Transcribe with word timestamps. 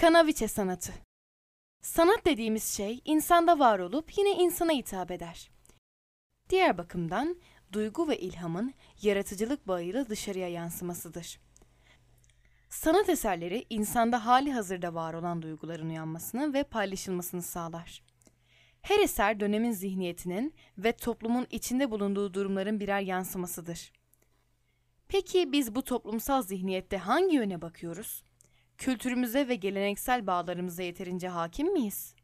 Kanaviçe 0.00 0.48
sanatı. 0.48 0.92
Sanat 1.82 2.24
dediğimiz 2.24 2.64
şey 2.64 3.00
insanda 3.04 3.58
var 3.58 3.78
olup 3.78 4.18
yine 4.18 4.30
insana 4.30 4.72
hitap 4.72 5.10
eder. 5.10 5.50
Diğer 6.50 6.78
bakımdan 6.78 7.36
duygu 7.72 8.08
ve 8.08 8.18
ilhamın 8.18 8.74
yaratıcılık 9.02 9.68
bağıyla 9.68 10.08
dışarıya 10.08 10.48
yansımasıdır. 10.48 11.40
Sanat 12.68 13.08
eserleri 13.08 13.66
insanda 13.70 14.26
hali 14.26 14.52
hazırda 14.52 14.94
var 14.94 15.14
olan 15.14 15.42
duyguların 15.42 15.88
uyanmasını 15.88 16.54
ve 16.54 16.62
paylaşılmasını 16.62 17.42
sağlar. 17.42 18.02
Her 18.82 18.98
eser 18.98 19.40
dönemin 19.40 19.72
zihniyetinin 19.72 20.54
ve 20.78 20.92
toplumun 20.92 21.46
içinde 21.50 21.90
bulunduğu 21.90 22.34
durumların 22.34 22.80
birer 22.80 23.00
yansımasıdır. 23.00 23.92
Peki 25.08 25.52
biz 25.52 25.74
bu 25.74 25.82
toplumsal 25.82 26.42
zihniyette 26.42 26.96
hangi 26.96 27.36
yöne 27.36 27.62
bakıyoruz? 27.62 28.29
Kültürümüze 28.80 29.48
ve 29.48 29.54
geleneksel 29.54 30.26
bağlarımıza 30.26 30.82
yeterince 30.82 31.28
hakim 31.28 31.72
miyiz? 31.72 32.14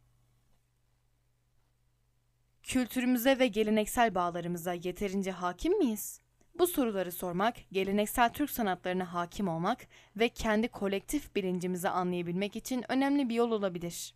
Kültürümüze 2.62 3.38
ve 3.38 3.46
geleneksel 3.46 4.14
bağlarımıza 4.14 4.72
yeterince 4.72 5.30
hakim 5.30 5.78
miyiz? 5.78 6.20
Bu 6.58 6.66
soruları 6.66 7.12
sormak, 7.12 7.56
geleneksel 7.72 8.32
Türk 8.32 8.50
sanatlarına 8.50 9.14
hakim 9.14 9.48
olmak 9.48 9.86
ve 10.16 10.28
kendi 10.28 10.68
kolektif 10.68 11.34
bilincimizi 11.34 11.88
anlayabilmek 11.88 12.56
için 12.56 12.84
önemli 12.88 13.28
bir 13.28 13.34
yol 13.34 13.50
olabilir. 13.50 14.14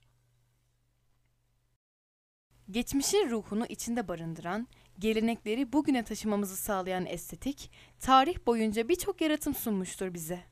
Geçmişin 2.70 3.30
ruhunu 3.30 3.66
içinde 3.66 4.09
barındıran, 4.09 4.68
gelenekleri 4.98 5.73
bugüne 5.73 6.04
taşımamızı 6.04 6.57
sağlayan 6.57 7.07
estetik, 7.07 7.70
tarih 7.98 8.46
boyunca 8.46 8.88
birçok 8.88 9.20
yaratım 9.20 9.54
sunmuştur 9.54 10.15
bize. 10.15 10.51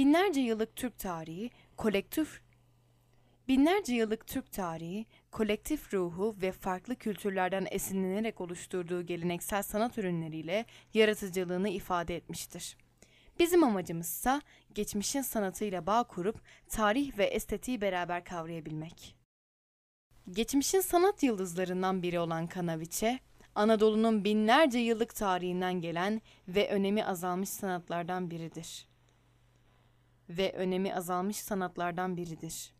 Binlerce 0.00 0.40
yıllık 0.40 0.76
Türk 0.76 0.98
tarihi, 0.98 1.50
kolektif 1.76 2.40
Binlerce 3.48 3.94
yıllık 3.94 4.26
Türk 4.26 4.52
tarihi, 4.52 5.06
kolektif 5.30 5.94
ruhu 5.94 6.36
ve 6.42 6.52
farklı 6.52 6.96
kültürlerden 6.96 7.66
esinlenerek 7.70 8.40
oluşturduğu 8.40 9.02
geleneksel 9.02 9.62
sanat 9.62 9.98
ürünleriyle 9.98 10.64
yaratıcılığını 10.94 11.68
ifade 11.68 12.16
etmiştir. 12.16 12.76
Bizim 13.38 13.64
amacımızsa 13.64 14.42
geçmişin 14.74 15.22
sanatıyla 15.22 15.86
bağ 15.86 16.04
kurup 16.04 16.40
tarih 16.68 17.18
ve 17.18 17.24
estetiği 17.24 17.80
beraber 17.80 18.24
kavrayabilmek. 18.24 19.16
Geçmişin 20.30 20.80
sanat 20.80 21.22
yıldızlarından 21.22 22.02
biri 22.02 22.18
olan 22.18 22.46
Kanaviçe, 22.46 23.18
Anadolu'nun 23.54 24.24
binlerce 24.24 24.78
yıllık 24.78 25.14
tarihinden 25.14 25.80
gelen 25.80 26.22
ve 26.48 26.70
önemi 26.70 27.04
azalmış 27.04 27.48
sanatlardan 27.48 28.30
biridir. 28.30 28.89
Ve 30.30 30.52
önemi 30.52 30.94
azalmış 30.94 31.36
sanatlardan 31.36 32.16
biridir. 32.16 32.72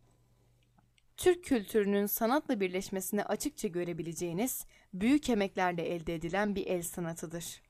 Türk 1.16 1.44
kültürünün 1.44 2.06
sanatla 2.06 2.60
birleşmesini 2.60 3.24
açıkça 3.24 3.68
görebileceğiniz 3.68 4.66
büyük 4.94 5.30
emeklerle 5.30 5.82
elde 5.82 6.14
edilen 6.14 6.54
bir 6.54 6.66
el 6.66 6.82
sanatıdır. 6.82 7.62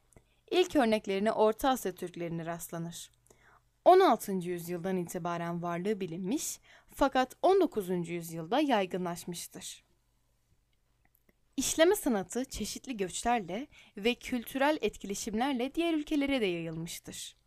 İlk 0.50 0.76
örneklerine 0.76 1.32
Orta 1.32 1.68
Asya 1.68 1.94
Türklerine 1.94 2.46
rastlanır. 2.46 3.10
16. 3.84 4.32
yüzyıldan 4.32 4.96
itibaren 4.96 5.62
varlığı 5.62 6.00
bilinmiş 6.00 6.60
fakat 6.94 7.36
19. 7.42 8.08
yüzyılda 8.08 8.60
yaygınlaşmıştır. 8.60 9.84
İşleme 11.56 11.96
sanatı 11.96 12.44
çeşitli 12.44 12.96
göçlerle 12.96 13.66
ve 13.96 14.14
kültürel 14.14 14.78
etkileşimlerle 14.80 15.74
diğer 15.74 15.94
ülkelere 15.94 16.40
de 16.40 16.46
yayılmıştır. 16.46 17.39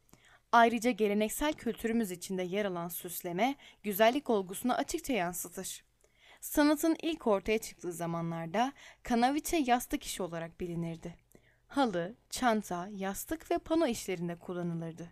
Ayrıca 0.53 0.91
geleneksel 0.91 1.53
kültürümüz 1.53 2.11
içinde 2.11 2.43
yer 2.43 2.65
alan 2.65 2.87
süsleme, 2.87 3.55
güzellik 3.83 4.29
olgusunu 4.29 4.73
açıkça 4.73 5.13
yansıtır. 5.13 5.83
Sanatın 6.41 6.95
ilk 7.01 7.27
ortaya 7.27 7.57
çıktığı 7.57 7.93
zamanlarda 7.93 8.73
kanaviçe 9.03 9.57
yastık 9.57 10.03
işi 10.03 10.23
olarak 10.23 10.59
bilinirdi. 10.59 11.15
Halı, 11.67 12.15
çanta, 12.29 12.89
yastık 12.91 13.51
ve 13.51 13.57
pano 13.57 13.87
işlerinde 13.87 14.35
kullanılırdı. 14.35 15.07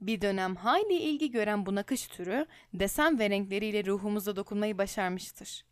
Bir 0.00 0.20
dönem 0.20 0.56
hayli 0.56 0.94
ilgi 0.94 1.30
gören 1.30 1.66
bu 1.66 1.74
nakış 1.74 2.06
türü 2.06 2.46
desen 2.74 3.18
ve 3.18 3.30
renkleriyle 3.30 3.84
ruhumuza 3.84 4.36
dokunmayı 4.36 4.78
başarmıştır. 4.78 5.64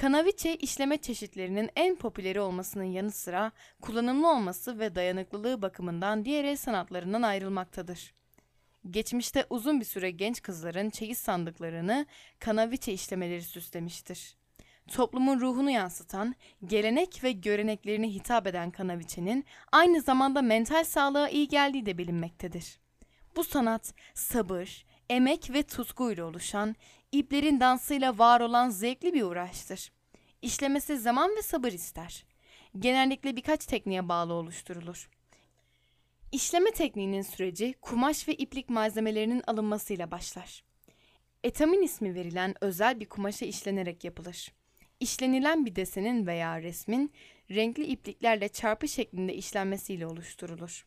Kanaviçe 0.00 0.56
işleme 0.56 0.96
çeşitlerinin 0.96 1.70
en 1.76 1.96
popüleri 1.96 2.40
olmasının 2.40 2.84
yanı 2.84 3.10
sıra 3.10 3.52
kullanımlı 3.80 4.30
olması 4.30 4.78
ve 4.78 4.94
dayanıklılığı 4.94 5.62
bakımından 5.62 6.24
diğer 6.24 6.44
el 6.44 6.56
sanatlarından 6.56 7.22
ayrılmaktadır. 7.22 8.14
Geçmişte 8.90 9.46
uzun 9.50 9.80
bir 9.80 9.84
süre 9.84 10.10
genç 10.10 10.42
kızların 10.42 10.90
çeyiz 10.90 11.18
sandıklarını 11.18 12.06
kanaviçe 12.38 12.92
işlemeleri 12.92 13.42
süslemiştir. 13.42 14.36
Toplumun 14.88 15.40
ruhunu 15.40 15.70
yansıtan, 15.70 16.34
gelenek 16.66 17.24
ve 17.24 17.32
göreneklerine 17.32 18.08
hitap 18.08 18.46
eden 18.46 18.70
kanaviçenin 18.70 19.44
aynı 19.72 20.02
zamanda 20.02 20.42
mental 20.42 20.84
sağlığa 20.84 21.28
iyi 21.28 21.48
geldiği 21.48 21.86
de 21.86 21.98
bilinmektedir. 21.98 22.78
Bu 23.36 23.44
sanat 23.44 23.94
sabır, 24.14 24.84
emek 25.10 25.50
ve 25.52 25.62
tutkuyla 25.62 26.24
oluşan, 26.24 26.76
iplerin 27.12 27.60
dansıyla 27.60 28.18
var 28.18 28.40
olan 28.40 28.70
zevkli 28.70 29.14
bir 29.14 29.22
uğraştır. 29.22 29.92
İşlemesi 30.42 30.98
zaman 30.98 31.30
ve 31.36 31.42
sabır 31.42 31.72
ister. 31.72 32.24
Genellikle 32.78 33.36
birkaç 33.36 33.66
tekniğe 33.66 34.08
bağlı 34.08 34.32
oluşturulur. 34.32 35.08
İşleme 36.32 36.70
tekniğinin 36.70 37.22
süreci 37.22 37.74
kumaş 37.80 38.28
ve 38.28 38.34
iplik 38.34 38.68
malzemelerinin 38.68 39.42
alınmasıyla 39.46 40.10
başlar. 40.10 40.64
Etamin 41.44 41.82
ismi 41.82 42.14
verilen 42.14 42.54
özel 42.60 43.00
bir 43.00 43.06
kumaşa 43.06 43.46
işlenerek 43.46 44.04
yapılır. 44.04 44.52
İşlenilen 45.00 45.66
bir 45.66 45.76
desenin 45.76 46.26
veya 46.26 46.62
resmin 46.62 47.12
renkli 47.50 47.84
ipliklerle 47.84 48.48
çarpı 48.48 48.88
şeklinde 48.88 49.34
işlenmesiyle 49.34 50.06
oluşturulur. 50.06 50.86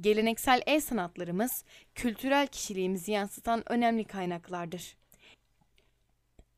Geleneksel 0.00 0.62
el 0.66 0.80
sanatlarımız 0.80 1.64
kültürel 1.94 2.46
kişiliğimizi 2.46 3.12
yansıtan 3.12 3.72
önemli 3.72 4.04
kaynaklardır. 4.04 4.96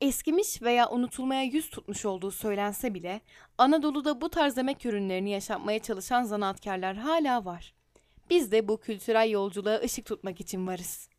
Eskimiş 0.01 0.61
veya 0.61 0.89
unutulmaya 0.89 1.43
yüz 1.43 1.69
tutmuş 1.69 2.05
olduğu 2.05 2.31
söylense 2.31 2.93
bile 2.93 3.21
Anadolu'da 3.57 4.21
bu 4.21 4.29
tarz 4.29 4.57
emek 4.57 4.85
ürünlerini 4.85 5.29
yaşatmaya 5.29 5.79
çalışan 5.79 6.23
zanaatkarlar 6.23 6.95
hala 6.95 7.45
var. 7.45 7.73
Biz 8.29 8.51
de 8.51 8.67
bu 8.67 8.79
kültürel 8.79 9.29
yolculuğa 9.29 9.79
ışık 9.79 10.05
tutmak 10.05 10.41
için 10.41 10.67
varız. 10.67 11.10